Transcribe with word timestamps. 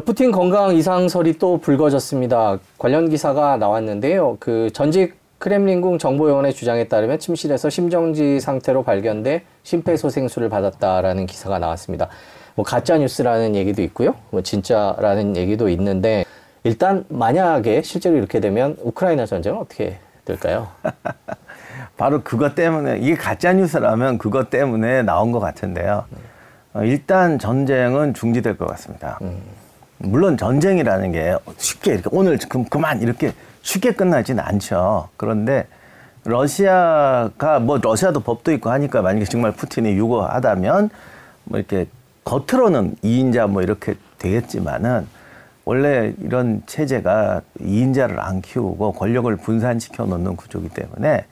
푸틴 0.00 0.32
건강 0.32 0.74
이상설이 0.74 1.34
또 1.34 1.58
불거졌습니다. 1.58 2.58
관련 2.78 3.10
기사가 3.10 3.58
나왔는데요. 3.58 4.38
그 4.40 4.70
전직 4.72 5.16
크렘린궁 5.36 5.98
정보요원의 5.98 6.54
주장에 6.54 6.84
따르면 6.84 7.18
침실에서 7.18 7.68
심정지 7.68 8.40
상태로 8.40 8.84
발견돼 8.84 9.44
심폐소생술을 9.64 10.48
받았다라는 10.48 11.26
기사가 11.26 11.58
나왔습니다. 11.58 12.08
뭐 12.54 12.64
가짜 12.64 12.96
뉴스라는 12.96 13.54
얘기도 13.54 13.82
있고요. 13.82 14.14
뭐 14.30 14.40
진짜라는 14.40 15.36
얘기도 15.36 15.68
있는데 15.68 16.24
일단 16.64 17.04
만약에 17.10 17.82
실제로 17.82 18.16
이렇게 18.16 18.40
되면 18.40 18.78
우크라이나 18.80 19.26
전쟁은 19.26 19.58
어떻게 19.58 19.98
될까요? 20.24 20.68
바로 21.98 22.22
그것 22.22 22.54
때문에 22.54 22.96
이게 22.96 23.14
가짜 23.14 23.52
뉴스라면 23.52 24.16
그것 24.16 24.48
때문에 24.48 25.02
나온 25.02 25.32
것 25.32 25.40
같은데요. 25.40 26.06
어, 26.72 26.82
일단 26.82 27.38
전쟁은 27.38 28.14
중지될 28.14 28.56
것 28.56 28.66
같습니다. 28.68 29.18
물론 30.02 30.36
전쟁이라는 30.36 31.12
게 31.12 31.36
쉽게 31.56 31.94
이렇게 31.94 32.08
오늘 32.12 32.38
그, 32.48 32.64
그만 32.68 33.02
이렇게 33.02 33.32
쉽게 33.62 33.92
끝나진 33.92 34.38
않죠. 34.40 35.08
그런데 35.16 35.66
러시아가 36.24 37.58
뭐 37.60 37.78
러시아도 37.78 38.20
법도 38.20 38.52
있고 38.52 38.70
하니까 38.70 39.02
만약에 39.02 39.24
정말 39.24 39.52
푸틴이 39.52 39.90
유고하다면 39.92 40.90
뭐 41.44 41.58
이렇게 41.58 41.86
겉으로는 42.24 42.96
2인자 43.02 43.48
뭐 43.48 43.62
이렇게 43.62 43.94
되겠지만은 44.18 45.06
원래 45.64 46.12
이런 46.20 46.62
체제가 46.66 47.42
2인자를 47.60 48.18
안 48.18 48.40
키우고 48.42 48.92
권력을 48.92 49.34
분산시켜 49.36 50.06
놓는 50.06 50.36
구조기 50.36 50.68
때문에 50.70 51.24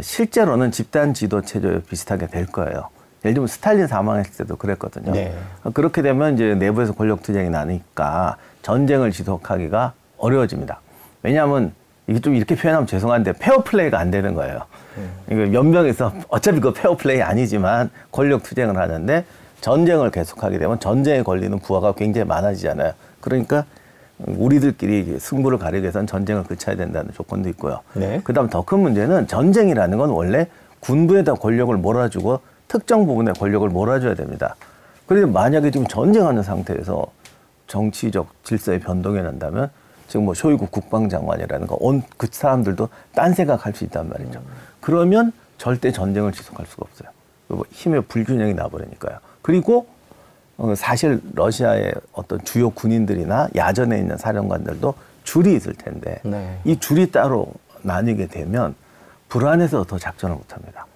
실제로는 0.00 0.70
집단 0.70 1.14
지도 1.14 1.42
체제 1.42 1.80
비슷하게 1.88 2.28
될 2.28 2.46
거예요. 2.46 2.88
예를 3.24 3.34
들면 3.34 3.46
스탈린 3.48 3.86
사망했을 3.86 4.32
때도 4.38 4.56
그랬거든요. 4.56 5.12
네. 5.12 5.34
그렇게 5.72 6.02
되면 6.02 6.34
이제 6.34 6.54
내부에서 6.54 6.92
권력 6.92 7.22
투쟁이 7.22 7.48
나니까 7.48 8.36
전쟁을 8.62 9.12
지속하기가 9.12 9.92
어려워집니다. 10.18 10.80
왜냐하면 11.22 11.72
이게 12.06 12.20
좀 12.20 12.34
이렇게 12.34 12.54
표현하면 12.54 12.86
죄송한데 12.86 13.32
페어플레이가 13.38 13.98
안 13.98 14.10
되는 14.10 14.34
거예요. 14.34 14.60
이거 15.30 15.52
연명에서 15.54 16.12
어차피 16.28 16.60
그 16.60 16.72
페어플레이 16.74 17.22
아니지만 17.22 17.90
권력 18.12 18.42
투쟁을 18.42 18.76
하는데 18.76 19.24
전쟁을 19.62 20.10
계속하게 20.10 20.58
되면 20.58 20.78
전쟁에 20.78 21.22
걸리는 21.22 21.58
부하가 21.60 21.92
굉장히 21.94 22.26
많아지잖아요. 22.26 22.92
그러니까 23.22 23.64
우리들끼리 24.18 25.18
승부를 25.18 25.58
가리기 25.58 25.82
위해서는 25.82 26.06
전쟁을 26.06 26.44
그쳐야 26.44 26.76
된다는 26.76 27.10
조건도 27.14 27.48
있고요. 27.50 27.80
네. 27.94 28.20
그다음 28.22 28.48
더 28.50 28.62
큰 28.62 28.80
문제는 28.80 29.26
전쟁이라는 29.26 29.96
건 29.96 30.10
원래 30.10 30.46
군부에다 30.80 31.34
권력을 31.34 31.74
몰아주고 31.74 32.40
특정 32.74 33.06
부분에 33.06 33.32
권력을 33.34 33.68
몰아줘야 33.68 34.14
됩니다. 34.14 34.56
그런데 35.06 35.30
만약에 35.30 35.70
지금 35.70 35.86
전쟁하는 35.86 36.42
상태에서 36.42 37.06
정치적 37.68 38.42
질서의 38.42 38.80
변동이 38.80 39.22
난다면 39.22 39.70
지금 40.08 40.24
뭐 40.24 40.34
쇼이구 40.34 40.66
국방장관이라는 40.66 41.68
거온그 41.68 42.26
사람들도 42.32 42.88
딴 43.14 43.32
생각할 43.32 43.74
수 43.74 43.84
있단 43.84 44.08
말이죠. 44.08 44.42
그러면 44.80 45.32
절대 45.56 45.92
전쟁을 45.92 46.32
지속할 46.32 46.66
수가 46.66 46.86
없어요. 46.90 47.10
뭐 47.46 47.64
힘의 47.70 48.02
불균형이 48.08 48.54
나버리니까요. 48.54 49.18
그리고 49.40 49.86
어, 50.56 50.74
사실 50.74 51.20
러시아의 51.32 51.94
어떤 52.12 52.42
주요 52.44 52.70
군인들이나 52.70 53.50
야전에 53.54 53.98
있는 53.98 54.16
사령관들도 54.16 54.94
줄이 55.22 55.54
있을 55.54 55.74
텐데 55.74 56.20
네. 56.24 56.58
이 56.64 56.76
줄이 56.80 57.12
따로 57.12 57.52
나뉘게 57.82 58.26
되면 58.26 58.74
불안해서 59.28 59.84
더 59.84 59.96
작전을 59.96 60.34
못합니다. 60.34 60.86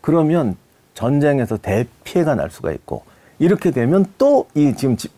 그러면 0.00 0.56
전쟁에서 0.94 1.56
대피해가 1.58 2.34
날 2.34 2.50
수가 2.50 2.72
있고 2.72 3.02
이렇게 3.38 3.70
되면 3.70 4.06
또 4.18 4.46
이 4.54 4.74
지금 4.76 4.96
지- 4.96 5.08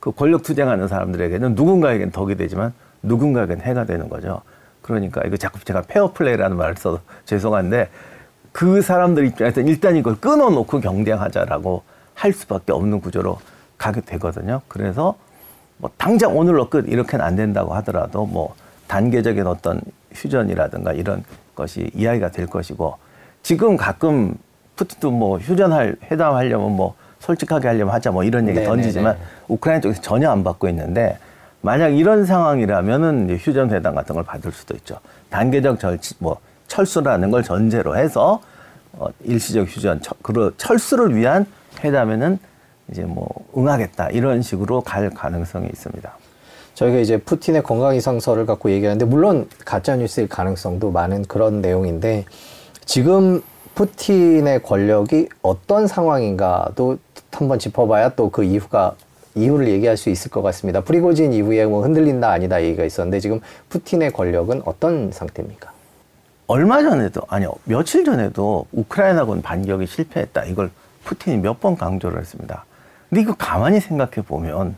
그 0.00 0.12
권력 0.12 0.42
투쟁하는 0.44 0.86
사람들에게는 0.88 1.54
누군가에겐 1.54 2.12
덕이 2.12 2.36
되지만 2.36 2.72
누군가에겐 3.02 3.60
해가 3.60 3.84
되는 3.84 4.08
거죠. 4.08 4.42
그러니까 4.82 5.22
이거 5.26 5.36
자꾸 5.36 5.58
제가 5.64 5.82
페어플레이라는 5.82 6.56
말을 6.56 6.76
써도 6.76 7.00
죄송한데 7.26 7.88
그 8.52 8.80
사람들 8.80 9.26
입장에서 9.26 9.60
일단 9.62 9.96
이걸 9.96 10.14
끊어놓고 10.16 10.80
경쟁하자라고 10.80 11.82
할 12.14 12.32
수밖에 12.32 12.72
없는 12.72 13.00
구조로 13.00 13.38
가게 13.76 14.00
되거든요. 14.00 14.62
그래서 14.68 15.16
뭐 15.78 15.90
당장 15.98 16.36
오늘로 16.38 16.70
끝 16.70 16.88
이렇게는 16.88 17.22
안 17.24 17.36
된다고 17.36 17.74
하더라도 17.74 18.24
뭐 18.24 18.54
단계적인 18.86 19.46
어떤 19.46 19.80
휴전이라든가 20.14 20.92
이런 20.92 21.24
것이 21.54 21.90
이야기가 21.94 22.30
될 22.30 22.46
것이고 22.46 22.96
지금 23.42 23.76
가끔 23.76 24.34
푸틴도 24.76 25.10
뭐 25.10 25.38
휴전할 25.38 25.96
회담하려면 26.10 26.76
뭐 26.76 26.94
솔직하게 27.20 27.68
하려면 27.68 27.94
하자 27.94 28.10
뭐 28.10 28.22
이런 28.22 28.46
얘기 28.48 28.60
네네네. 28.60 28.76
던지지만 28.76 29.16
우크라이나 29.48 29.80
쪽에서 29.80 30.00
전혀 30.02 30.30
안 30.30 30.44
받고 30.44 30.68
있는데 30.68 31.18
만약 31.62 31.88
이런 31.88 32.24
상황이라면은 32.24 33.36
휴전 33.40 33.72
회담 33.72 33.94
같은 33.94 34.14
걸 34.14 34.22
받을 34.22 34.52
수도 34.52 34.74
있죠. 34.76 35.00
단계적 35.30 35.80
절치 35.80 36.14
뭐 36.18 36.38
철수라는 36.68 37.30
걸 37.30 37.42
전제로 37.42 37.96
해서 37.96 38.40
어, 38.92 39.08
일시적 39.24 39.66
휴전 39.68 40.00
철, 40.02 40.16
그 40.22 40.54
철수를 40.56 41.16
위한 41.16 41.46
회담에는 41.82 42.38
이제 42.90 43.02
뭐 43.02 43.28
응하겠다 43.56 44.10
이런 44.10 44.42
식으로 44.42 44.82
갈 44.82 45.10
가능성이 45.10 45.66
있습니다. 45.66 46.16
저희가 46.74 46.98
이제 46.98 47.16
푸틴의 47.16 47.62
건강 47.62 47.96
이상설을 47.96 48.46
갖고 48.46 48.70
얘기하는데 48.70 49.04
물론 49.06 49.48
가짜 49.64 49.96
뉴스일 49.96 50.28
가능성도 50.28 50.90
많은 50.90 51.24
그런 51.24 51.62
내용인데 51.62 52.26
지금 52.84 53.42
푸틴의 53.76 54.62
권력이 54.62 55.28
어떤 55.42 55.86
상황인가도 55.86 56.98
한번 57.30 57.58
짚어봐야 57.58 58.10
또 58.10 58.30
그 58.30 58.42
이후가 58.42 58.94
이유를 59.34 59.68
얘기할 59.68 59.98
수 59.98 60.08
있을 60.08 60.30
것 60.30 60.40
같습니다. 60.40 60.80
프리고진 60.80 61.34
이후에 61.34 61.66
뭐 61.66 61.82
흔들린다 61.82 62.30
아니다 62.30 62.62
얘기가 62.62 62.84
있었는데 62.84 63.20
지금 63.20 63.40
푸틴의 63.68 64.12
권력은 64.14 64.62
어떤 64.64 65.12
상태입니까? 65.12 65.70
얼마 66.46 66.80
전에도 66.82 67.20
아니요 67.28 67.52
며칠 67.64 68.04
전에도 68.04 68.64
우크라이나군 68.72 69.42
반격이 69.42 69.86
실패했다 69.86 70.44
이걸 70.44 70.70
푸틴이 71.04 71.36
몇 71.38 71.60
번 71.60 71.76
강조를 71.76 72.18
했습니다. 72.18 72.64
근데 73.10 73.20
이거 73.20 73.34
가만히 73.36 73.78
생각해 73.80 74.22
보면 74.26 74.76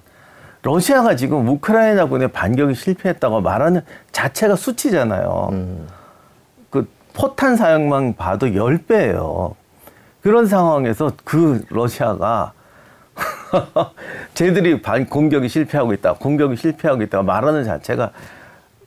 러시아가 0.62 1.14
지금 1.14 1.46
우크라이나군의 1.48 2.28
반격이 2.28 2.74
실패했다고 2.74 3.42
말하는 3.42 3.82
자체가 4.10 4.56
수치잖아요. 4.56 5.48
그 5.50 5.86
포탄 7.18 7.56
사용만 7.56 8.14
봐도 8.14 8.46
10배예요. 8.46 9.54
그런 10.22 10.46
상황에서 10.46 11.12
그 11.24 11.64
러시아가 11.68 12.52
쟤들이 14.34 14.80
반 14.82 15.04
공격이 15.04 15.48
실패하고 15.48 15.92
있다, 15.94 16.14
공격이 16.14 16.56
실패하고 16.56 17.02
있다 17.02 17.22
말하는 17.22 17.64
자체가 17.64 18.12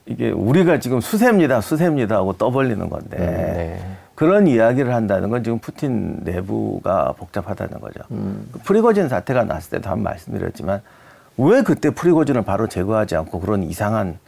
이게 0.06 0.30
우리가 0.30 0.80
지금 0.80 1.02
수세입니다, 1.02 1.60
수세입니다 1.60 2.16
하고 2.16 2.32
떠벌리는 2.32 2.88
건데 2.88 3.18
네. 3.18 3.96
그런 4.14 4.46
이야기를 4.46 4.94
한다는 4.94 5.28
건 5.28 5.44
지금 5.44 5.58
푸틴 5.58 6.20
내부가 6.22 7.12
복잡하다는 7.12 7.80
거죠. 7.80 8.00
그 8.08 8.60
프리고진 8.64 9.08
사태가 9.10 9.44
났을 9.44 9.72
때도 9.72 9.90
한번 9.90 10.04
말씀드렸지만 10.04 10.80
왜 11.36 11.62
그때 11.62 11.90
프리고진을 11.90 12.42
바로 12.42 12.66
제거하지 12.66 13.14
않고 13.16 13.40
그런 13.40 13.62
이상한 13.62 14.18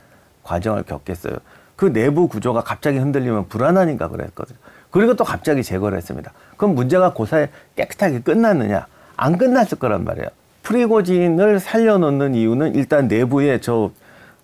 과정을 0.43 0.83
겪겠어요. 0.83 1.39
그 1.77 1.93
내부 1.93 2.29
구조가 2.29 2.63
갑자기 2.63 2.99
흔들리면 2.99 3.49
불안하니까 3.49 4.09
그랬거든요. 4.09 4.59
그리고 4.91 5.15
또 5.15 5.25
갑자기 5.25 5.63
제거를 5.63 5.99
했습니다. 5.99 6.33
그럼 6.57 6.75
문제가 6.75 7.13
고사에 7.13 7.49
깨끗하게 7.77 8.21
끝났느냐? 8.21 8.87
안 9.17 9.39
끝났을 9.39 9.79
거란 9.79 10.05
말이에요. 10.05 10.29
프리고진을 10.63 11.61
살려놓는 11.61 12.35
이유는 12.35 12.75
일단 12.75 13.09
내부에 13.09 13.61
저 13.61 13.91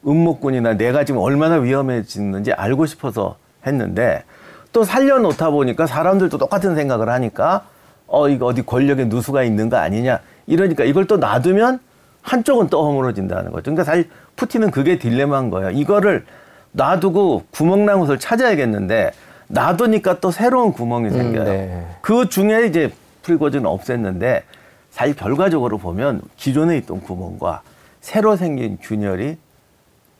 음모꾼이나 0.06 0.74
내가 0.74 1.04
지금 1.04 1.20
얼마나 1.20 1.56
위험해지는지 1.56 2.52
알고 2.52 2.86
싶어서 2.86 3.36
했는데 3.66 4.24
또 4.72 4.84
살려놓다 4.84 5.50
보니까 5.50 5.86
사람들도 5.86 6.38
똑같은 6.38 6.74
생각을 6.74 7.08
하니까 7.08 7.66
어 8.06 8.28
이거 8.28 8.46
어디 8.46 8.62
권력에 8.62 9.04
누수가 9.04 9.42
있는 9.42 9.68
거 9.68 9.76
아니냐 9.76 10.20
이러니까 10.46 10.84
이걸 10.84 11.06
또 11.06 11.16
놔두면 11.16 11.80
한쪽은 12.22 12.68
또 12.68 12.84
허물어진다는 12.84 13.50
거죠. 13.50 13.64
그러니까 13.64 13.84
사실 13.84 14.08
푸틴은 14.36 14.70
그게 14.70 14.98
딜레마인 14.98 15.50
거예요. 15.50 15.70
이거를 15.70 16.24
놔두고 16.72 17.44
구멍난 17.50 17.98
곳을 17.98 18.18
찾아야겠는데 18.18 19.12
놔두니까 19.48 20.20
또 20.20 20.30
새로운 20.30 20.72
구멍이 20.72 21.10
생겨요. 21.10 21.44
네. 21.44 21.86
그 22.00 22.28
중에 22.28 22.66
이제 22.66 22.92
프리고진을 23.22 23.68
없앴는데 23.68 24.42
사실 24.90 25.14
결과적으로 25.16 25.78
보면 25.78 26.22
기존에 26.36 26.76
있던 26.78 27.00
구멍과 27.02 27.62
새로 28.00 28.36
생긴 28.36 28.78
균열이 28.80 29.36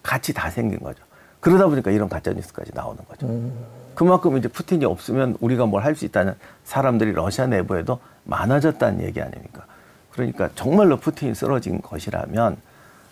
같이 0.03 0.35
다 0.35 0.51
생긴 0.51 0.81
거죠. 0.81 1.03
그러다 1.41 1.67
보니까 1.67 1.91
이런 1.91 2.09
가짜 2.09 2.33
뉴스까지 2.33 2.73
나오는 2.75 2.99
거죠. 3.09 3.29
그만큼 3.95 4.37
이제 4.37 4.49
푸틴이 4.49 4.85
없으면 4.85 5.37
우리가 5.41 5.67
뭘 5.67 5.83
할 5.85 5.95
수 5.95 6.05
있다는 6.05 6.35
사람들이 6.65 7.13
러시아 7.13 7.47
내부에도 7.47 7.99
많아졌다는 8.25 9.03
얘기 9.03 9.21
아닙니까? 9.21 9.65
그러니까 10.13 10.51
정말로 10.55 10.97
푸틴이 10.97 11.35
쓰러진 11.35 11.81
것이라면 11.81 12.57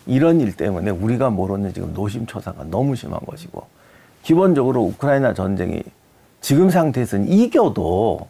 이런 0.09 0.41
일 0.41 0.57
때문에 0.57 0.91
우리가 0.91 1.31
모르는 1.31 1.73
지금 1.75 1.93
노심초사가 1.93 2.65
너무 2.71 2.97
심한 2.97 3.21
것이고 3.27 3.65
기본적으로 4.23 4.83
우크라이나 4.83 5.35
전쟁이 5.35 5.83
지금 6.41 6.71
상태에서는 6.71 7.29
이겨도 7.29 8.27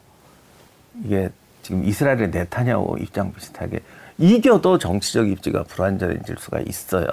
이게 1.04 1.30
지금 1.62 1.84
이스라엘의 1.84 2.30
네타냐후 2.30 2.98
입장 3.00 3.32
비슷하게 3.32 3.80
이겨도 4.18 4.78
정치적 4.78 5.28
입지가 5.28 5.62
불안정해질 5.64 6.36
수가 6.38 6.60
있어요. 6.60 7.06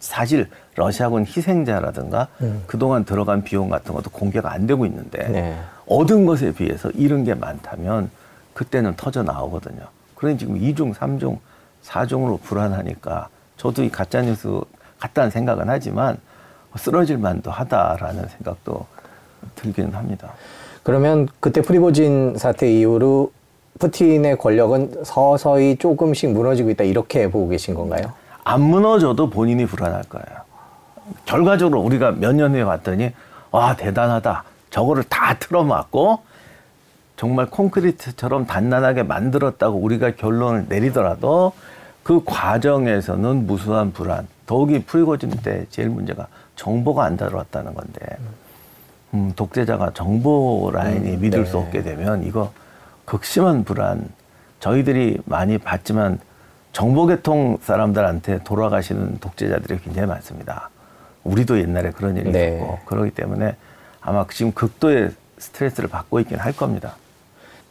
사실 0.00 0.48
러시아군 0.76 1.24
희생자라든가 1.24 2.28
그동안 2.66 3.04
들어간 3.04 3.42
비용 3.42 3.70
같은 3.70 3.94
것도 3.94 4.10
공개가 4.10 4.52
안 4.52 4.66
되고 4.66 4.84
있는데 4.84 5.28
네. 5.28 5.58
얻은 5.86 6.26
것에 6.26 6.52
비해서 6.52 6.90
잃은 6.90 7.24
게 7.24 7.34
많다면 7.34 8.10
그때는 8.52 8.96
터져 8.96 9.22
나오거든요. 9.22 9.82
그러니 10.14 10.36
지금 10.38 10.56
이중삼중사중으로 10.56 12.38
불안하니까 12.42 13.28
저도 13.60 13.82
이 13.82 13.90
가짜 13.90 14.22
뉴스 14.22 14.58
같다는 14.98 15.30
생각은 15.30 15.68
하지만 15.68 16.16
쓰러질 16.76 17.18
만도 17.18 17.50
하다라는 17.50 18.26
생각도 18.28 18.86
들기는 19.54 19.92
합니다. 19.92 20.32
그러면 20.82 21.28
그때 21.40 21.60
프리고진 21.60 22.36
사태 22.38 22.70
이후로 22.72 23.30
푸틴의 23.78 24.38
권력은 24.38 25.04
서서히 25.04 25.76
조금씩 25.76 26.30
무너지고 26.32 26.70
있다 26.70 26.84
이렇게 26.84 27.30
보고 27.30 27.48
계신 27.48 27.74
건가요? 27.74 28.14
안 28.44 28.62
무너져도 28.62 29.28
본인이 29.28 29.66
불안할 29.66 30.04
거예요. 30.04 30.40
결과적으로 31.26 31.82
우리가 31.82 32.12
몇 32.12 32.32
년 32.32 32.54
후에 32.54 32.64
봤더니 32.64 33.12
와 33.50 33.76
대단하다. 33.76 34.42
저거를 34.70 35.04
다 35.04 35.34
틀어막고 35.38 36.20
정말 37.18 37.44
콘크리트처럼 37.50 38.46
단단하게 38.46 39.02
만들었다고 39.02 39.76
우리가 39.78 40.12
결론을 40.12 40.64
내리더라도 40.70 41.52
그 42.02 42.22
과정에서는 42.24 43.46
무수한 43.46 43.92
불안. 43.92 44.26
더욱이 44.46 44.82
프리고진 44.82 45.30
때 45.30 45.66
제일 45.70 45.90
문제가 45.90 46.26
정보가 46.56 47.04
안 47.04 47.16
들어왔다는 47.16 47.72
건데 47.72 48.00
음, 49.14 49.32
독재자가 49.36 49.92
정보 49.94 50.70
라인이 50.72 51.14
음, 51.14 51.20
믿을 51.20 51.44
네. 51.44 51.50
수 51.50 51.58
없게 51.58 51.82
되면 51.82 52.24
이거 52.24 52.52
극심한 53.04 53.64
불안. 53.64 54.08
저희들이 54.60 55.18
많이 55.24 55.56
봤지만 55.58 56.18
정보계통 56.72 57.58
사람들한테 57.62 58.44
돌아가시는 58.44 59.18
독재자들이 59.20 59.80
굉장히 59.80 60.08
많습니다. 60.08 60.70
우리도 61.24 61.58
옛날에 61.58 61.90
그런 61.90 62.16
일이 62.16 62.30
네. 62.30 62.56
있었고 62.56 62.78
그렇기 62.86 63.10
때문에 63.12 63.56
아마 64.00 64.26
지금 64.30 64.52
극도의 64.52 65.10
스트레스를 65.38 65.88
받고 65.88 66.20
있긴 66.20 66.38
할 66.38 66.52
겁니다. 66.52 66.94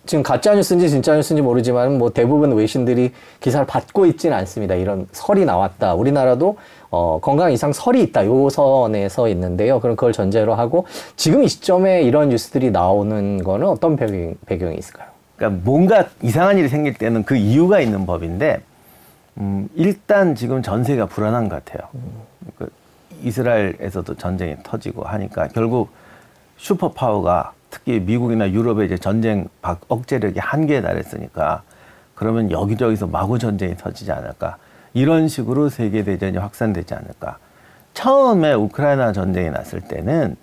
지금 0.09 0.23
가짜 0.23 0.55
뉴스인지 0.55 0.89
진짜 0.89 1.15
뉴스인지 1.15 1.43
모르지만 1.43 1.99
뭐 1.99 2.09
대부분 2.09 2.51
외신들이 2.53 3.11
기사를 3.41 3.67
받고 3.67 4.07
있지는 4.07 4.35
않습니다. 4.37 4.73
이런 4.73 5.05
설이 5.11 5.45
나왔다. 5.45 5.93
우리나라도 5.93 6.57
어, 6.89 7.19
건강 7.21 7.51
이상 7.51 7.71
설이 7.71 8.01
있다. 8.05 8.25
요 8.25 8.49
선에 8.49 9.07
서 9.07 9.27
있는데요. 9.27 9.79
그럼 9.79 9.95
그걸 9.95 10.11
전제로 10.11 10.55
하고 10.55 10.87
지금 11.15 11.43
이 11.43 11.47
시점에 11.47 12.01
이런 12.01 12.29
뉴스들이 12.29 12.71
나오는 12.71 13.43
거는 13.43 13.67
어떤 13.67 13.95
배경, 13.95 14.33
배경이 14.47 14.77
있을까요? 14.77 15.09
그러니까 15.35 15.61
뭔가 15.63 16.07
이상한 16.23 16.57
일이 16.57 16.69
생길 16.69 16.95
때는 16.95 17.23
그 17.23 17.35
이유가 17.35 17.79
있는 17.79 18.07
법인데 18.07 18.61
음, 19.37 19.69
일단 19.75 20.33
지금 20.33 20.63
전 20.63 20.83
세계가 20.83 21.05
불안한 21.05 21.49
것 21.49 21.63
같아요. 21.63 21.87
그 22.57 22.67
이스라엘에서도 23.21 24.15
전쟁이 24.15 24.55
터지고 24.63 25.03
하니까 25.03 25.49
결국 25.49 25.91
슈퍼파워가 26.57 27.53
특히 27.69 27.99
미국이나 27.99 28.49
유럽의 28.49 28.87
이제 28.87 28.97
전쟁 28.97 29.47
박- 29.61 29.81
억제력이 29.87 30.39
한계에 30.39 30.81
달했으니까 30.81 31.63
그러면 32.15 32.51
여기저기서 32.51 33.07
마구 33.07 33.39
전쟁이 33.39 33.75
터지지 33.77 34.11
않을까 34.11 34.57
이런 34.93 35.27
식으로 35.27 35.69
세계 35.69 36.03
대전이 36.03 36.37
확산되지 36.37 36.93
않을까. 36.95 37.37
처음에 37.93 38.53
우크라이나 38.53 39.11
전쟁이 39.13 39.49
났을 39.49 39.81
때는 39.81 40.35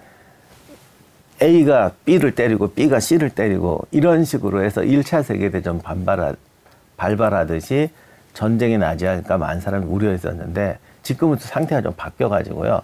A가 1.43 1.93
B를 2.05 2.35
때리고 2.35 2.73
B가 2.73 3.01
C를 3.01 3.31
때리고 3.31 3.87
이런 3.91 4.25
식으로 4.25 4.63
해서 4.63 4.81
1차 4.83 5.23
세계 5.23 5.51
대전 5.51 5.81
반발하, 5.81 6.35
발발하듯이 6.97 7.91
전쟁이 8.33 8.79
나지 8.79 9.07
않을까 9.07 9.37
많은 9.37 9.61
사람이 9.61 9.87
우려했었는데 9.87 10.79
지금은 11.03 11.37
또 11.39 11.43
상태가 11.43 11.83
좀 11.83 11.93
바뀌어 11.97 12.29
가지고요. 12.29 12.81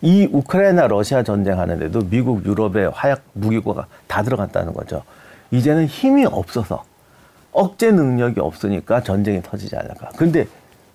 이 0.00 0.28
우크라이나 0.30 0.86
러시아 0.86 1.22
전쟁하는데도 1.22 2.08
미국, 2.10 2.44
유럽의 2.44 2.90
화약 2.90 3.22
무기고가 3.32 3.86
다 4.06 4.22
들어갔다는 4.22 4.72
거죠. 4.72 5.02
이제는 5.50 5.86
힘이 5.86 6.24
없어서 6.24 6.84
억제 7.52 7.90
능력이 7.90 8.40
없으니까 8.40 9.02
전쟁이 9.02 9.42
터지지 9.42 9.76
않을까. 9.76 10.10
근데 10.16 10.46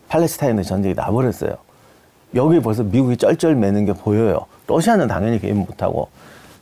팔레스타인의 0.07 0.63
전쟁이 0.63 0.93
나버렸어요. 0.93 1.57
여기 2.35 2.59
벌써 2.59 2.83
미국이 2.83 3.17
쩔쩔 3.17 3.55
매는 3.55 3.85
게 3.85 3.93
보여요. 3.93 4.45
러시아는 4.67 5.07
당연히 5.07 5.39
개입 5.39 5.55
못하고. 5.55 6.09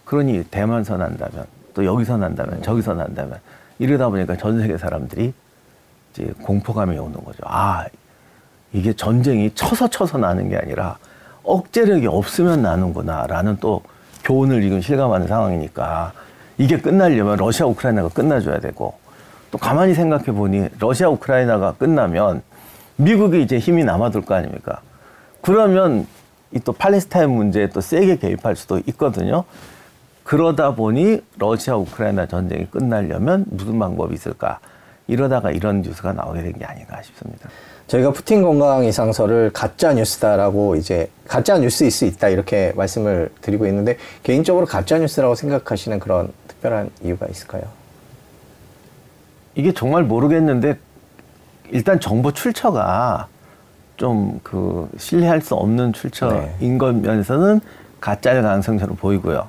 그러니 0.06 0.44
대만서 0.52 0.98
난다면, 0.98 1.46
또 1.74 1.86
여기서 1.86 2.18
난다면, 2.18 2.62
저기서 2.62 2.96
난다면, 2.96 3.40
이러다 3.80 4.10
보니까 4.10 4.36
전 4.36 4.60
세계 4.60 4.78
사람들이 4.78 5.34
이제 6.12 6.34
공포감이 6.44 6.98
오는 6.98 7.14
거죠. 7.24 7.40
아, 7.46 7.86
이게 8.74 8.94
전쟁이 8.94 9.54
쳐서 9.54 9.90
쳐서 9.90 10.18
나는 10.18 10.50
게 10.50 10.58
아니라 10.58 10.98
억제력이 11.44 12.08
없으면 12.08 12.62
나는구나라는 12.62 13.58
또 13.60 13.82
교훈을 14.24 14.62
지금 14.62 14.82
실감하는 14.82 15.28
상황이니까 15.28 16.14
이게 16.58 16.78
끝나려면 16.78 17.38
러시아 17.38 17.66
우크라이나가 17.66 18.10
끝나줘야 18.10 18.60
되고 18.60 18.94
또 19.50 19.58
가만히 19.58 19.94
생각해 19.94 20.26
보니 20.26 20.68
러시아 20.80 21.10
우크라이나가 21.10 21.74
끝나면 21.74 22.42
미국이 22.98 23.42
이제 23.42 23.58
힘이 23.58 23.84
남아돌 23.84 24.24
거 24.24 24.36
아닙니까? 24.36 24.82
그러면 25.42 26.06
이 26.54 26.60
또 26.66 26.74
팔레스타인 26.74 27.30
문제에 27.32 27.70
또 27.70 27.80
세게 27.80 28.18
개입할 28.18 28.58
수도 28.58 28.78
있거든요. 28.88 29.46
그러다 30.24 30.76
보니 30.76 31.22
러시아 31.40 31.76
우크라이나 31.78 32.26
전쟁이 32.28 32.66
끝나려면 32.70 33.46
무슨 33.50 33.80
방법이 33.80 34.14
있을까? 34.14 34.60
이러다가 35.08 35.50
이런 35.52 35.82
뉴스가 35.82 36.12
나오게 36.14 36.42
된 36.44 36.54
게 36.60 36.66
아닌가 36.66 37.02
싶습니다. 37.02 37.50
저희가 37.88 38.12
푸틴 38.12 38.42
건강 38.44 38.84
이상설을 38.84 39.52
가짜 39.54 39.94
뉴스다라고 39.94 40.76
이제 40.76 41.10
가짜 41.32 41.58
뉴스일 41.58 41.92
수 41.92 42.04
있다 42.04 42.28
이렇게 42.28 42.74
말씀을 42.76 43.30
드리고 43.40 43.66
있는데 43.68 43.96
개인적으로 44.22 44.66
가짜 44.66 44.98
뉴스라고 45.00 45.34
생각하시는 45.36 45.98
그런 46.02 46.30
특별한 46.50 46.90
이유가 47.02 47.26
있을까요? 47.28 47.64
이게 49.56 49.74
정말 49.74 50.04
모르겠는데 50.04 50.78
일단 51.70 52.02
정보 52.02 52.34
출처가 52.34 53.30
좀 53.96 54.42
그 54.44 54.90
신뢰할 54.98 55.40
수 55.40 55.56
없는 55.56 55.94
출처인 55.94 56.78
것면서는 56.78 57.62
가짜일 58.02 58.42
가능성이 58.42 58.78
저는 58.80 58.98
보이고요. 58.98 59.48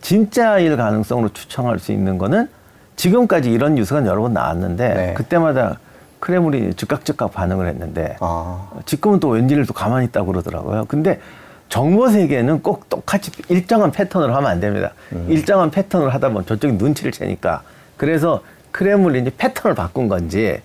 진짜일 0.00 0.78
가능성으로 0.78 1.28
추정할 1.34 1.78
수 1.78 1.92
있는 1.92 2.16
거는 2.16 2.48
지금까지 2.96 3.50
이런 3.50 3.74
뉴스가 3.74 4.06
여러 4.06 4.22
번 4.22 4.32
나왔는데 4.32 4.94
네. 4.94 5.14
그때마다 5.14 5.78
크레물이 6.20 6.74
즉각 6.74 7.04
즉각 7.04 7.32
반응을 7.32 7.66
했는데 7.68 8.16
아, 8.20 8.68
지금은 8.86 9.20
또 9.20 9.28
왠지를 9.28 9.66
또 9.66 9.72
가만히 9.72 10.06
있다고 10.06 10.26
그러더라고요. 10.32 10.84
근데 10.86 11.20
정보 11.68 12.08
세계는 12.08 12.62
꼭 12.62 12.88
똑같이 12.88 13.30
일정한 13.48 13.92
패턴으로 13.92 14.34
하면 14.34 14.50
안 14.50 14.58
됩니다. 14.60 14.92
일정한 15.28 15.70
패턴으로 15.70 16.10
하다 16.10 16.28
보면 16.28 16.46
저쪽이 16.46 16.74
눈치를 16.74 17.12
채니까. 17.12 17.62
그래서 17.96 18.42
크레물린이 18.70 19.30
패턴을 19.30 19.74
바꾼 19.74 20.08
건지, 20.08 20.60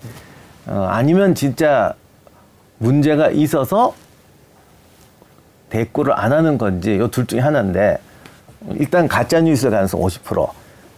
어, 0.66 0.86
아니면 0.90 1.34
진짜 1.34 1.94
문제가 2.78 3.28
있어서 3.30 3.94
대꾸를 5.70 6.18
안 6.18 6.32
하는 6.32 6.56
건지, 6.58 6.96
요 6.98 7.08
둘 7.08 7.26
중에 7.26 7.40
하나인데, 7.40 7.98
일단 8.74 9.08
가짜 9.08 9.40
뉴스 9.40 9.68
가능성 9.70 10.00
50%. 10.00 10.48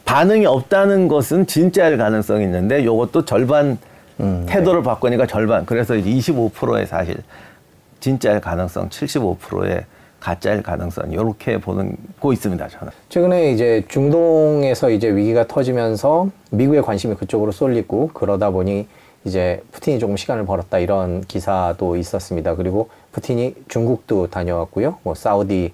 반응이 0.05 0.47
없다는 0.47 1.09
것은 1.09 1.47
진짜일 1.47 1.97
가능성이 1.97 2.45
있는데, 2.45 2.85
요것도 2.85 3.25
절반 3.25 3.79
태도를 4.19 4.83
바꾸니까 4.83 5.27
절반. 5.27 5.67
그래서 5.67 5.95
이제 5.95 6.11
25%의 6.11 6.87
사실, 6.87 7.17
진짜일 8.01 8.41
가능성, 8.41 8.89
75%의 8.89 9.85
가짜일 10.21 10.63
가능성, 10.63 11.13
이렇게 11.13 11.59
보는, 11.59 11.97
고 12.19 12.33
있습니다, 12.33 12.69
저는. 12.69 12.93
최근에 13.09 13.53
이제 13.53 13.85
중동에서 13.89 14.91
이제 14.91 15.15
위기가 15.15 15.47
터지면서 15.47 16.31
미국의 16.51 16.83
관심이 16.83 17.15
그쪽으로 17.15 17.53
쏠리고 17.53 18.11
그러다 18.15 18.51
보니 18.51 18.89
이제 19.25 19.61
푸틴이 19.73 19.99
조금 19.99 20.17
시간을 20.17 20.47
벌었다 20.47 20.79
이런 20.79 21.21
기사도 21.23 21.97
있었습니다. 21.97 22.55
그리고 22.55 22.89
푸틴이 23.13 23.55
중국도 23.69 24.29
다녀왔고요. 24.29 24.99
뭐 25.03 25.15
사우디 25.15 25.73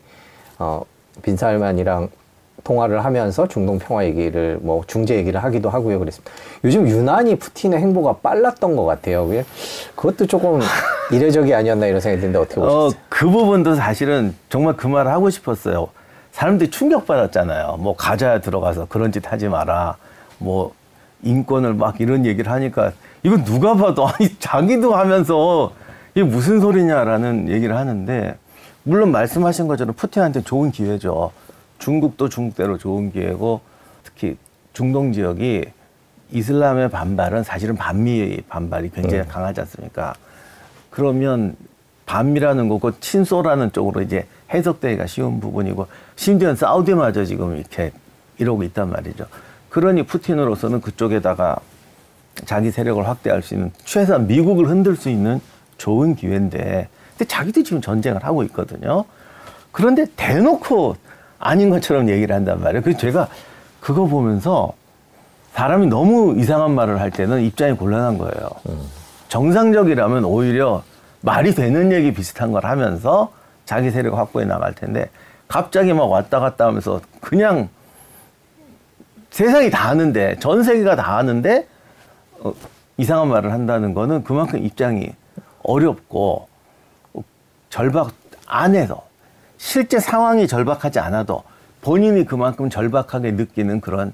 어 0.59 0.83
빈살만이랑 1.21 2.09
통화를 2.65 3.05
하면서 3.05 3.49
중동 3.49 3.79
평화 3.79 4.05
얘기를 4.05 4.59
뭐 4.63 4.83
중재 4.87 5.17
얘기를 5.17 5.43
하기도 5.43 5.69
하고요. 5.71 5.99
그랬습니다. 5.99 6.33
요즘 6.65 6.89
유난히 6.89 7.37
푸틴의 7.37 7.79
행보가 7.81 8.17
빨랐던 8.23 8.77
것 8.77 8.85
같아요. 8.85 9.27
그게 9.27 9.45
그것도 9.97 10.27
조금 10.27 10.61
이례적이 11.11 11.55
아니었나 11.55 11.87
이런 11.87 12.01
생각이 12.01 12.21
드는데 12.21 12.39
어떻게 12.39 12.61
보셨어요? 12.61 12.89
어, 12.89 12.91
그 13.09 13.29
부분도 13.29 13.75
사실은 13.75 14.35
정말 14.49 14.77
그 14.77 14.87
말을 14.87 15.11
하고 15.11 15.31
싶었어요. 15.31 15.89
사람들이 16.33 16.71
충격받았잖아요. 16.71 17.77
뭐 17.81 17.95
가자야 17.97 18.41
들어가서 18.41 18.87
그런 18.89 19.13
짓 19.13 19.31
하지 19.31 19.49
마라. 19.49 19.97
뭐 20.39 20.73
인권을 21.23 21.75
막 21.75 22.01
이런 22.01 22.25
얘기를 22.27 22.51
하니까 22.51 22.93
이거 23.23 23.37
누가 23.45 23.75
봐도 23.75 24.07
아니 24.09 24.37
자기도 24.39 24.95
하면서 24.95 25.73
이게 26.15 26.25
무슨 26.25 26.61
소리냐라는 26.61 27.49
얘기를 27.49 27.77
하는데 27.77 28.37
물론 28.85 29.13
말씀하신 29.13 29.69
것처럼 29.69 29.95
푸틴한테 29.95 30.43
좋은 30.43 30.71
기회죠. 30.71 31.31
중국도 31.83 32.29
중국대로 32.29 32.79
좋은 32.79 33.11
기회고 33.11 33.61
특히 34.05 34.37
중동 34.73 35.13
지역이 35.13 35.65
이슬람의 36.31 36.91
반발은 36.91 37.43
사실은 37.43 37.75
반미 37.75 38.43
반발이 38.49 38.91
굉장히 38.91 39.27
강하지 39.27 39.61
않습니까? 39.63 40.15
그러면 40.91 41.57
반미라는 42.07 42.69
거고 42.69 42.99
친소라는 43.01 43.73
쪽으로 43.73 44.01
이제 44.01 44.27
해석되기가 44.51 45.07
쉬운 45.07 45.41
부분이고 45.41 45.89
심지어는 46.15 46.55
사우디마저 46.55 47.25
지금 47.25 47.57
이렇게 47.57 47.91
이러고 48.39 48.63
있단 48.63 48.89
말이죠. 48.89 49.27
그러니 49.69 50.05
푸틴으로서는 50.05 50.83
그쪽에다가 50.83 51.57
자기 52.45 52.71
세력을 52.71 53.07
확대할 53.09 53.43
수 53.43 53.55
있는 53.55 53.73
최소한 53.85 54.29
미국을 54.29 54.69
흔들 54.69 54.95
수 54.95 55.11
있는 55.11 55.41
좋은 55.79 56.15
기회인데 56.15 56.89
근데 57.11 57.25
자기도 57.25 57.65
지금 57.65 57.81
전쟁을 57.81 58.25
하고 58.25 58.45
있거든요. 58.45 59.05
그런데 59.73 60.07
대놓고 60.17 60.97
아닌 61.43 61.71
것처럼 61.71 62.09
얘기를 62.09 62.35
한단 62.35 62.61
말이에요. 62.61 62.83
그래서 62.83 62.99
제가 62.99 63.29
그거 63.81 64.07
보면서 64.07 64.73
사람이 65.53 65.89
너무 65.89 66.39
이상한 66.39 66.71
말을 66.75 67.01
할 67.01 67.11
때는 67.11 67.43
입장이 67.43 67.75
곤란한 67.77 68.17
거예요. 68.17 68.49
정상적이라면 69.29 70.25
오히려 70.25 70.83
말이 71.21 71.53
되는 71.55 71.91
얘기 71.93 72.13
비슷한 72.13 72.53
걸 72.53 72.65
하면서 72.65 73.33
자기 73.65 73.91
세력 73.91 74.17
확보에 74.17 74.45
나갈 74.45 74.73
텐데 74.75 75.11
갑자기 75.49 75.93
막 75.93 76.05
왔다 76.05 76.39
갔다 76.39 76.67
하면서 76.67 77.01
그냥 77.21 77.69
세상이 79.31 79.71
다 79.71 79.89
아는데 79.89 80.39
전 80.39 80.63
세계가 80.63 80.95
다 80.95 81.17
아는데 81.17 81.67
어, 82.41 82.53
이상한 82.99 83.29
말을 83.29 83.53
한다는 83.53 83.95
거는 83.95 84.25
그만큼 84.25 84.65
입장이 84.65 85.11
어렵고 85.63 86.49
어, 87.15 87.21
절박 87.69 88.13
안에서 88.47 89.12
실제 89.63 90.01
상황이 90.01 90.49
절박하지 90.49 90.99
않아도 90.99 91.45
본인이 91.83 92.27
그만큼 92.27 92.69
절박하게 92.69 93.31
느끼는 93.31 93.81
그런 93.81 94.13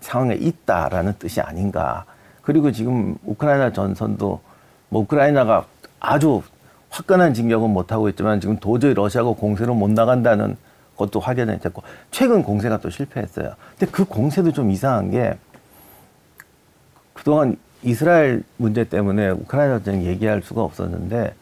상황에 0.00 0.34
있다라는 0.36 1.12
뜻이 1.18 1.42
아닌가. 1.42 2.06
그리고 2.40 2.72
지금 2.72 3.14
우크라이나 3.22 3.74
전선도 3.74 4.40
뭐 4.88 5.02
우크라이나가 5.02 5.66
아주 6.00 6.42
화끈한 6.88 7.34
진격은 7.34 7.68
못하고 7.68 8.08
있지만 8.08 8.40
지금 8.40 8.56
도저히 8.56 8.94
러시아가 8.94 9.32
공세로 9.32 9.74
못 9.74 9.90
나간다는 9.90 10.56
것도 10.96 11.20
확연히 11.20 11.60
됐고 11.60 11.82
최근 12.10 12.42
공세가 12.42 12.78
또 12.78 12.88
실패했어요. 12.88 13.52
근데 13.78 13.92
그 13.92 14.06
공세도 14.06 14.52
좀 14.52 14.70
이상한 14.70 15.10
게 15.10 15.36
그동안 17.12 17.58
이스라엘 17.82 18.44
문제 18.56 18.84
때문에 18.84 19.28
우크라이나 19.28 19.82
전쟁 19.82 20.04
얘기할 20.04 20.40
수가 20.42 20.62
없었는데 20.62 21.34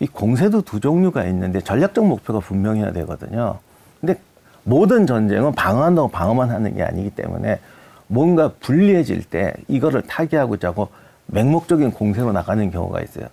이 0.00 0.06
공세도 0.06 0.62
두 0.62 0.80
종류가 0.80 1.24
있는데 1.24 1.60
전략적 1.60 2.06
목표가 2.06 2.40
분명해야 2.40 2.92
되거든요. 2.92 3.58
근데 4.00 4.20
모든 4.62 5.06
전쟁은 5.06 5.52
방어한다고 5.54 6.08
방어만 6.08 6.50
하는 6.50 6.76
게 6.76 6.82
아니기 6.82 7.10
때문에 7.10 7.58
뭔가 8.06 8.52
불리해질 8.60 9.24
때 9.24 9.52
이거를 9.66 10.02
타개하고자 10.02 10.68
하고 10.68 10.88
맹목적인 11.26 11.90
공세로 11.92 12.32
나가는 12.32 12.70
경우가 12.70 13.02
있어요. 13.02 13.26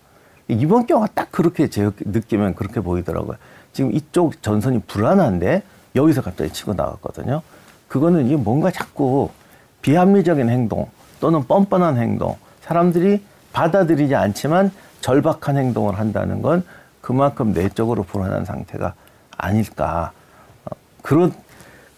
이번 0.47 0.85
경우가 0.85 1.09
딱 1.13 1.31
그렇게 1.31 1.69
제 1.69 1.89
느끼면 1.99 2.55
그렇게 2.55 2.81
보이더라고요. 2.81 3.37
지금 3.73 3.91
이쪽 3.93 4.41
전선이 4.41 4.81
불안한데 4.87 5.63
여기서 5.95 6.21
갑자기 6.21 6.51
치고 6.51 6.73
나갔거든요. 6.73 7.41
그거는 7.87 8.25
이게 8.25 8.35
뭔가 8.35 8.71
자꾸 8.71 9.29
비합리적인 9.81 10.49
행동 10.49 10.87
또는 11.19 11.43
뻔뻔한 11.43 11.97
행동, 11.97 12.35
사람들이 12.61 13.21
받아들이지 13.53 14.15
않지만 14.15 14.71
절박한 15.05 15.55
행동을 15.55 15.99
한다는 15.99 16.41
건 16.41 16.63
그만큼 16.99 17.53
내적으로 17.53 18.01
불안한 18.01 18.43
상태가 18.43 18.95
아닐까. 19.37 20.11
어, 20.65 20.75
그러, 21.03 21.29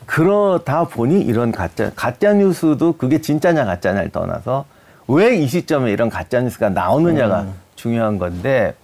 그러다 0.06 0.84
보니 0.90 1.22
이런 1.22 1.54
가짜, 1.54 1.90
가짜 1.96 2.34
뉴스도 2.34 2.98
그게 2.98 3.22
진짜냐 3.22 3.64
가짜냐를 3.64 4.12
떠나서 4.12 4.66
왜 5.08 5.38
이 5.38 5.48
시점에 5.48 5.94
이런 5.94 6.10
가짜 6.10 6.42
뉴스가 6.42 6.68
나오느냐가 6.68 7.44
음. 7.44 7.54
중요한 7.76 8.18
건데, 8.18 8.76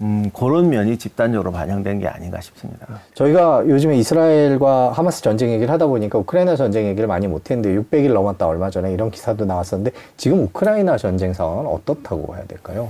음, 0.00 0.30
그런 0.34 0.70
면이 0.70 0.96
집단적으로 0.96 1.52
반영된 1.52 1.98
게 1.98 2.08
아닌가 2.08 2.40
싶습니다. 2.40 2.86
저희가 3.12 3.64
요즘에 3.68 3.98
이스라엘과 3.98 4.92
하마스 4.92 5.20
전쟁 5.20 5.50
얘기를 5.50 5.70
하다 5.70 5.86
보니까 5.88 6.18
우크라이나 6.18 6.56
전쟁 6.56 6.86
얘기를 6.86 7.06
많이 7.06 7.28
못했는데 7.28 7.78
600일 7.78 8.14
넘었다 8.14 8.46
얼마 8.46 8.70
전에 8.70 8.90
이런 8.94 9.10
기사도 9.10 9.44
나왔었는데 9.44 9.90
지금 10.16 10.44
우크라이나 10.44 10.96
전쟁 10.96 11.34
상황은 11.34 11.66
어떻다고 11.66 12.36
해야 12.36 12.46
될까요? 12.46 12.88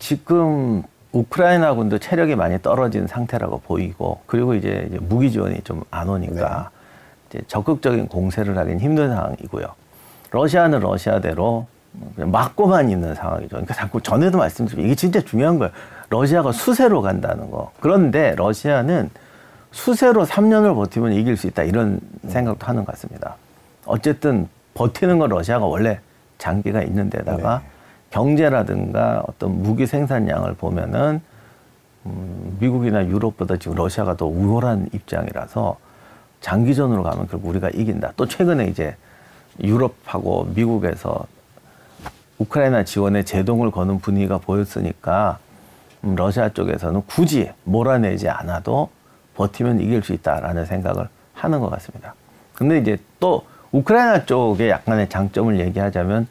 지금 0.00 0.82
우크라이나군도 1.12 1.98
체력이 1.98 2.34
많이 2.34 2.60
떨어진 2.60 3.06
상태라고 3.06 3.60
보이고 3.60 4.20
그리고 4.26 4.54
이제, 4.54 4.86
이제 4.88 4.98
무기 5.00 5.30
지원이 5.30 5.60
좀 5.62 5.84
안 5.92 6.08
오니까 6.08 6.70
이제 7.28 7.40
적극적인 7.46 8.08
공세를 8.08 8.56
하긴 8.58 8.80
힘든 8.80 9.10
상황이고요. 9.10 9.66
러시아는 10.32 10.80
러시아대로 10.80 11.66
막고만 12.16 12.90
있는 12.90 13.14
상황이죠. 13.14 13.48
그러니까 13.50 13.74
자꾸 13.74 14.00
전에도 14.00 14.38
말씀드린 14.38 14.86
이게 14.86 14.94
진짜 14.94 15.20
중요한 15.20 15.58
거예요. 15.58 15.72
러시아가 16.08 16.52
수세로 16.52 17.02
간다는 17.02 17.50
거. 17.50 17.70
그런데 17.80 18.34
러시아는 18.36 19.10
수세로 19.72 20.24
3년을 20.24 20.74
버티면 20.74 21.12
이길 21.12 21.36
수 21.36 21.46
있다 21.48 21.62
이런 21.64 22.00
생각도 22.28 22.66
하는 22.66 22.84
것 22.84 22.92
같습니다. 22.92 23.36
어쨌든 23.86 24.48
버티는 24.74 25.18
건 25.18 25.30
러시아가 25.30 25.66
원래 25.66 25.98
장기가 26.38 26.82
있는 26.82 27.10
데다가 27.10 27.58
네. 27.58 27.70
경제라든가 28.10 29.22
어떤 29.26 29.62
무기 29.62 29.86
생산량을 29.86 30.54
보면은 30.54 31.20
음, 32.06 32.56
미국이나 32.60 33.06
유럽보다 33.06 33.56
지금 33.56 33.76
러시아가 33.76 34.16
더 34.16 34.26
우월한 34.26 34.88
입장이라서 34.92 35.76
장기전으로 36.40 37.02
가면 37.02 37.28
결국 37.28 37.48
우리가 37.48 37.70
이긴다. 37.70 38.12
또 38.16 38.26
최근에 38.26 38.66
이제 38.66 38.96
유럽하고 39.62 40.48
미국에서 40.54 41.26
우크라이나 42.38 42.84
지원에 42.84 43.22
제동을 43.22 43.70
거는 43.70 44.00
분위기가 44.00 44.38
보였으니까 44.38 45.38
음, 46.04 46.14
러시아 46.16 46.48
쪽에서는 46.48 47.02
굳이 47.06 47.50
몰아내지 47.64 48.28
않아도 48.28 48.88
버티면 49.34 49.80
이길 49.80 50.02
수 50.02 50.12
있다라는 50.14 50.64
생각을 50.64 51.08
하는 51.34 51.60
것 51.60 51.70
같습니다. 51.70 52.14
근데 52.54 52.78
이제 52.78 52.98
또 53.20 53.44
우크라이나 53.72 54.24
쪽의 54.24 54.70
약간의 54.70 55.08
장점을 55.10 55.60
얘기하자면 55.60 56.26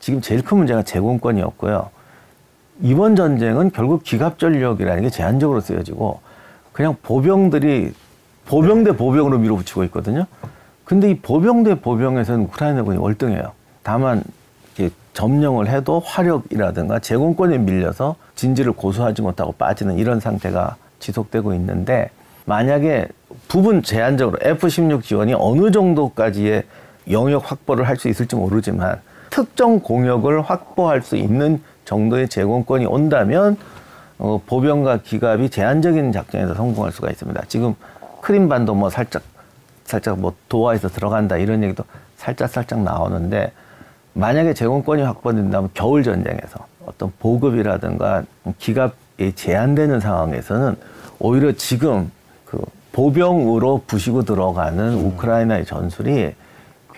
지금 0.00 0.20
제일 0.20 0.42
큰 0.42 0.58
문제가 0.58 0.82
제공권이었고요. 0.82 1.90
이번 2.82 3.14
전쟁은 3.14 3.70
결국 3.70 4.02
기갑 4.02 4.38
전력이라는 4.38 5.02
게 5.02 5.10
제한적으로 5.10 5.60
쓰여지고 5.60 6.20
그냥 6.72 6.96
보병들이 7.02 7.92
보병 8.46 8.84
대 8.84 8.92
보병으로 8.96 9.38
밀어붙이고 9.38 9.84
있거든요. 9.84 10.26
근데 10.84 11.10
이 11.10 11.20
보병 11.20 11.62
대 11.62 11.80
보병에서는 11.80 12.40
우크라이나군이 12.46 12.98
월등해요. 12.98 13.52
다만 13.82 14.24
점령을 15.12 15.68
해도 15.68 16.00
화력이라든가 16.04 16.98
제공권에 17.00 17.58
밀려서 17.58 18.16
진지를 18.36 18.72
고수하지 18.72 19.22
못하고 19.22 19.52
빠지는 19.52 19.98
이런 19.98 20.20
상태가 20.20 20.76
지속되고 20.98 21.52
있는데 21.54 22.10
만약에 22.46 23.08
부분 23.48 23.82
제한적으로 23.82 24.38
F-16 24.40 25.02
지원이 25.02 25.34
어느 25.34 25.70
정도까지의 25.70 26.64
영역 27.10 27.50
확보를 27.50 27.86
할 27.86 27.96
수 27.96 28.08
있을지 28.08 28.36
모르지만 28.36 29.00
특정 29.30 29.80
공역을 29.80 30.42
확보할 30.42 31.02
수 31.02 31.16
있는 31.16 31.62
정도의 31.84 32.28
제공권이 32.28 32.86
온다면 32.86 33.56
어, 34.18 34.40
보병과 34.46 34.98
기갑이 34.98 35.48
제한적인 35.48 36.12
작전에서 36.12 36.54
성공할 36.54 36.92
수가 36.92 37.10
있습니다. 37.10 37.42
지금 37.48 37.74
크림반도 38.20 38.74
뭐 38.74 38.90
살짝 38.90 39.22
살짝 39.84 40.20
뭐 40.20 40.34
도하에서 40.48 40.88
들어간다 40.88 41.36
이런 41.36 41.62
얘기도 41.64 41.84
살짝 42.16 42.50
살짝 42.50 42.80
나오는데 42.80 43.52
만약에 44.12 44.54
제공권이 44.54 45.02
확보된다면 45.02 45.70
겨울 45.74 46.02
전쟁에서 46.02 46.66
어떤 46.84 47.12
보급이라든가 47.18 48.24
기갑이 48.58 49.34
제한되는 49.34 50.00
상황에서는 50.00 50.76
오히려 51.18 51.52
지금 51.52 52.10
그 52.44 52.60
보병으로 52.92 53.82
부시고 53.86 54.22
들어가는 54.22 54.94
우크라이나의 54.94 55.64
전술이 55.64 56.34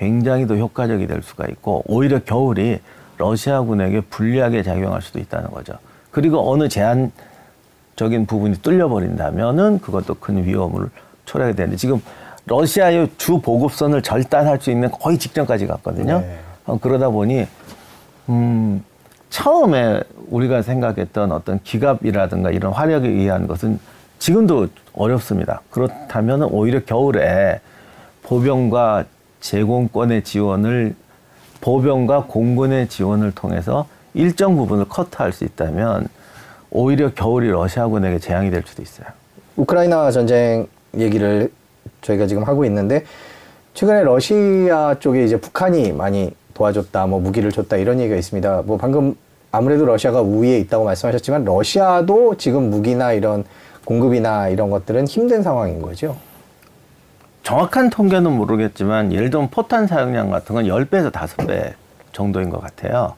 굉장히 0.03 0.49
더 0.49 0.57
효과적이 0.57 1.07
될 1.07 1.23
수가 1.23 1.47
있고 1.47 1.85
오히려 1.87 2.19
겨울이 2.19 2.81
러시아군에게 3.19 4.01
불리하게 4.01 4.65
작용할 4.65 5.01
수도 5.01 5.21
있다는 5.21 5.53
거죠. 5.53 5.75
그리고 6.11 6.51
어느 6.51 6.69
제한적인 6.69 8.27
부분이 8.27 8.57
뚫려버린다면은 8.63 9.79
그것도 9.79 10.15
큰 10.15 10.45
위험을 10.45 10.91
초래하게 11.25 11.55
되는데 11.55 11.77
지금 11.77 12.03
러시아의 12.47 13.11
주 13.17 13.41
보급선을 13.41 14.03
절단할 14.03 14.59
수 14.61 14.73
있는 14.73 14.91
거의 14.91 15.19
직전까지 15.19 15.69
갔거든요. 15.69 16.19
네. 16.19 16.39
어, 16.67 16.77
그러다 16.81 17.11
보니 17.11 17.47
음, 18.29 18.85
처음에 19.31 20.03
우리가 20.31 20.63
생각했던 20.63 21.31
어떤 21.31 21.61
기갑이라든가 21.63 22.51
이런 22.51 22.73
화력에 22.73 23.09
의한 23.09 23.47
것은 23.47 23.79
지금도 24.19 24.67
어렵습니다. 24.95 25.61
그렇다면 25.71 26.43
오히려 26.43 26.81
겨울에 26.85 27.61
보병과 28.25 29.05
제공권의 29.43 30.25
지원을 30.25 30.95
보병과 31.61 32.25
공군의 32.29 32.89
지원을 32.89 33.33
통해서 33.33 33.87
일정 34.15 34.57
부분을 34.57 34.87
커트할 34.89 35.33
수 35.33 35.45
있다면 35.45 36.09
오히려 36.71 37.13
겨울이 37.13 37.51
러시아군에게 37.51 38.19
재앙이 38.19 38.51
될 38.51 38.63
수도 38.67 38.83
있어요. 38.83 39.07
우크라이나 39.57 40.11
전쟁 40.11 40.67
얘기를 40.97 41.53
저희가 42.01 42.27
지금 42.27 42.45
하고 42.45 42.65
있는데 42.65 43.05
최근에 43.75 44.03
러시아 44.05 44.97
쪽에 44.99 45.25
이제 45.25 45.39
북한이 45.39 45.93
많이 45.93 46.35
도와줬다, 46.55 47.07
뭐 47.07 47.21
무기를 47.21 47.51
줬다 47.51 47.77
이런 47.77 48.01
얘기가 48.01 48.17
있습니다. 48.17 48.63
뭐 48.63 48.77
방금 48.77 49.15
아무래도 49.51 49.85
러시아가 49.85 50.21
우위에 50.23 50.59
있다고 50.59 50.85
말씀하셨지만 50.85 51.45
러시아도 51.45 52.37
지금 52.37 52.71
무기나 52.71 53.13
이런 53.13 53.45
공급이나 53.85 54.49
이런 54.49 54.71
것들은 54.71 55.07
힘든 55.07 55.43
상황인 55.43 55.83
거죠. 55.83 56.17
정확한 57.43 57.91
통계는 57.91 58.33
모르겠지만 58.33 59.13
예를 59.13 59.31
들면 59.31 59.51
포탄 59.51 59.87
사용량 59.87 60.31
같은 60.31 60.55
건 60.55 60.65
10배에서 60.65 61.11
5배 61.11 61.75
정도인 62.13 62.51
것 62.51 62.61
같아요. 62.61 63.15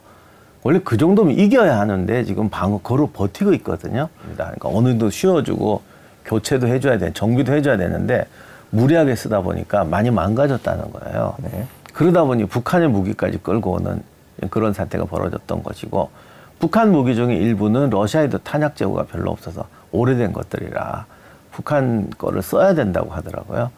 원래 0.63 0.79
그 0.83 0.97
정도면 0.97 1.37
이겨야 1.37 1.79
하는데 1.79 2.23
지금 2.23 2.49
방어 2.49 2.79
거로 2.79 3.07
버티고 3.11 3.53
있거든요. 3.55 4.09
그러니까 4.33 4.69
어느 4.69 4.89
정도 4.89 5.11
쉬어주고 5.11 5.81
교체도 6.25 6.67
해줘야 6.67 6.97
돼, 6.97 7.13
정비도 7.13 7.53
해줘야 7.53 7.77
되는데 7.77 8.25
무리하게 8.71 9.15
쓰다 9.15 9.41
보니까 9.41 9.83
많이 9.83 10.09
망가졌다는 10.09 10.91
거예요. 10.91 11.35
네. 11.37 11.67
그러다 11.93 12.23
보니 12.23 12.45
북한의 12.47 12.89
무기까지 12.89 13.37
끌고 13.37 13.73
오는 13.73 14.01
그런 14.49 14.73
사태가 14.73 15.05
벌어졌던 15.05 15.61
것이고 15.61 16.09
북한 16.57 16.91
무기 16.91 17.15
중에 17.15 17.35
일부는 17.35 17.91
러시아에도 17.91 18.39
탄약 18.39 18.75
재고가 18.75 19.03
별로 19.03 19.29
없어서 19.29 19.67
오래된 19.91 20.33
것들이라 20.33 21.05
북한 21.51 22.09
거를 22.17 22.41
써야 22.41 22.73
된다고 22.73 23.11
하더라고요. 23.11 23.69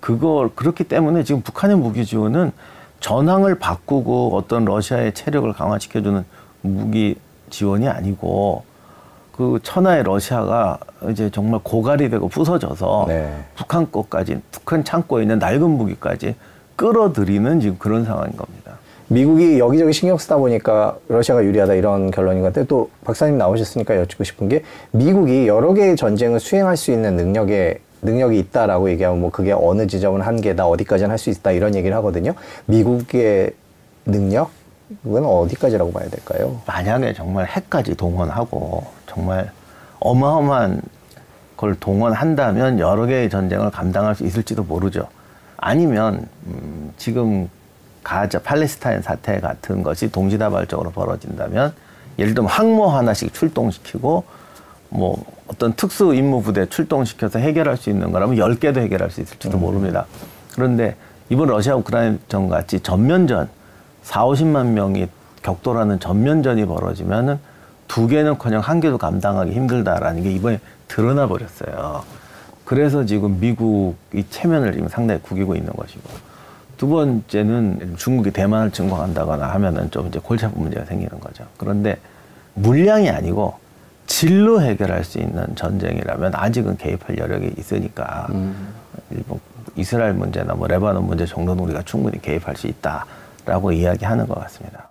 그걸 0.00 0.50
그렇기 0.54 0.84
때문에 0.84 1.24
지금 1.24 1.42
북한의 1.42 1.76
무기 1.76 2.04
지원은 2.04 2.52
전황을 3.00 3.56
바꾸고 3.58 4.34
어떤 4.34 4.64
러시아의 4.64 5.12
체력을 5.14 5.52
강화시켜주는 5.52 6.24
무기 6.62 7.16
지원이 7.50 7.88
아니고 7.88 8.64
그 9.32 9.58
천하의 9.62 10.04
러시아가 10.04 10.78
이제 11.10 11.28
정말 11.30 11.60
고갈이 11.62 12.08
되고 12.08 12.28
부서져서 12.28 13.06
네. 13.08 13.44
북한 13.56 13.90
것까지 13.90 14.40
북한 14.50 14.84
창고에 14.84 15.22
있는 15.22 15.38
낡은 15.38 15.68
무기까지 15.68 16.36
끌어들이는 16.76 17.60
지금 17.60 17.76
그런 17.78 18.04
상황인 18.04 18.36
겁니다. 18.36 18.78
미국이 19.08 19.58
여기저기 19.58 19.92
신경 19.92 20.16
쓰다 20.16 20.38
보니까 20.38 20.96
러시아가 21.08 21.44
유리하다 21.44 21.74
이런 21.74 22.10
결론인 22.10 22.40
것 22.40 22.48
같아요. 22.48 22.64
또 22.66 22.90
박사님 23.04 23.36
나오셨으니까 23.36 23.96
여쭙고 23.98 24.24
싶은 24.24 24.48
게 24.48 24.62
미국이 24.92 25.46
여러 25.46 25.74
개의 25.74 25.96
전쟁을 25.96 26.40
수행할 26.40 26.76
수 26.76 26.90
있는 26.90 27.16
능력에 27.16 27.80
능력이 28.04 28.38
있다라고 28.38 28.90
얘기하면 28.90 29.20
뭐 29.20 29.30
그게 29.30 29.52
어느 29.52 29.86
지점은 29.86 30.20
한계다 30.20 30.66
어디까지는 30.66 31.10
할 31.10 31.18
수 31.18 31.30
있다 31.30 31.50
이런 31.52 31.74
얘기를 31.74 31.96
하거든요. 31.96 32.34
미국의 32.66 33.52
능력은 34.06 35.24
어디까지라고 35.24 35.92
봐야 35.92 36.08
될까요? 36.08 36.60
만약에 36.66 37.14
정말 37.14 37.46
핵까지 37.46 37.94
동원하고 37.96 38.84
정말 39.06 39.50
어마어마한 40.00 40.82
걸 41.56 41.74
동원한다면 41.80 42.78
여러 42.78 43.06
개의 43.06 43.30
전쟁을 43.30 43.70
감당할 43.70 44.14
수 44.14 44.24
있을지도 44.24 44.64
모르죠. 44.64 45.08
아니면 45.56 46.28
음, 46.46 46.92
지금 46.98 47.48
가자 48.02 48.38
팔레스타인 48.40 49.00
사태 49.00 49.40
같은 49.40 49.82
것이 49.82 50.12
동시다발적으로 50.12 50.90
벌어진다면 50.90 51.72
예를 52.18 52.34
들면 52.34 52.50
항모 52.50 52.86
하나씩 52.88 53.32
출동시키고 53.32 54.24
뭐 54.94 55.24
어떤 55.48 55.74
특수 55.74 56.14
임무 56.14 56.42
부대 56.42 56.66
출동시켜서 56.66 57.40
해결할 57.40 57.76
수 57.76 57.90
있는 57.90 58.12
거라면 58.12 58.38
열개도 58.38 58.80
해결할 58.80 59.10
수 59.10 59.20
있을지도 59.20 59.58
모릅니다. 59.58 60.06
그런데 60.54 60.94
이번 61.28 61.48
러시아 61.48 61.74
우크라이나 61.74 62.18
전 62.28 62.48
같이 62.48 62.78
전면전 62.80 63.48
4, 64.02 64.24
50만 64.24 64.66
명이 64.68 65.08
격돌하는 65.42 65.98
전면전이 65.98 66.66
벌어지면은 66.66 67.38
두 67.88 68.06
개는커녕 68.06 68.60
한 68.60 68.80
개도 68.80 68.96
감당하기 68.96 69.50
힘들다라는 69.52 70.22
게 70.22 70.30
이번에 70.30 70.60
드러나 70.86 71.26
버렸어요. 71.26 72.04
그래서 72.64 73.04
지금 73.04 73.40
미국이 73.40 74.24
체면을 74.30 74.72
지금 74.72 74.88
상당히 74.88 75.20
구기고 75.20 75.56
있는 75.56 75.72
것이고 75.72 76.02
두 76.76 76.88
번째는 76.88 77.96
중국이 77.96 78.30
대만을 78.30 78.70
침공한다거나 78.70 79.48
하면은 79.54 79.90
좀 79.90 80.06
이제 80.06 80.20
골치 80.22 80.46
아픈 80.46 80.62
문제가 80.62 80.84
생기는 80.86 81.18
거죠. 81.18 81.44
그런데 81.56 81.98
물량이 82.54 83.10
아니고 83.10 83.63
질로 84.06 84.60
해결할 84.60 85.04
수 85.04 85.18
있는 85.18 85.54
전쟁이라면 85.56 86.32
아직은 86.34 86.76
개입할 86.76 87.18
여력이 87.18 87.54
있으니까 87.58 88.28
일본 89.10 89.40
이스라엘 89.76 90.14
문제나 90.14 90.54
뭐 90.54 90.68
레바논 90.68 91.04
문제 91.06 91.26
정도는 91.26 91.62
우리가 91.64 91.82
충분히 91.82 92.20
개입할 92.20 92.56
수 92.56 92.66
있다라고 92.66 93.72
이야기하는 93.72 94.26
것 94.28 94.38
같습니다. 94.40 94.90